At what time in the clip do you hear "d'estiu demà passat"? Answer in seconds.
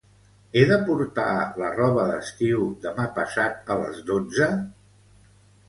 2.13-3.73